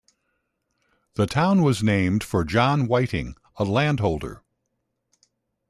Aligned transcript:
The 1.13 1.27
town 1.27 1.61
was 1.61 1.83
named 1.83 2.23
for 2.23 2.43
John 2.43 2.87
Whiting, 2.87 3.35
a 3.57 3.63
landholder. 3.63 4.41